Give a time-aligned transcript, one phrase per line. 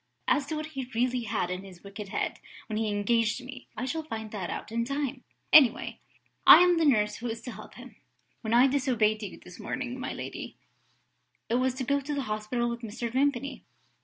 [0.27, 3.85] "As to what he really had in his wicked head when he engaged me, I
[3.85, 5.23] shall find that out in time.
[5.53, 5.99] Anyway,
[6.43, 7.95] I am the nurse who is to help him.
[8.41, 10.57] When I disobeyed you this morning, my lady,
[11.49, 13.11] it was to go to the hospital with Mr.
[13.11, 13.63] Vimpany.